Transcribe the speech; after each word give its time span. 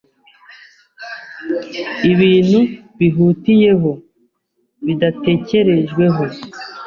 ibintu 2.11 2.59
bihutiyeho, 2.97 3.91
bidatekerejweho 4.85 6.23